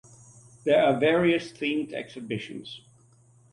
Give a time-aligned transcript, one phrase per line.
[0.63, 2.81] There are various themed exhibitions.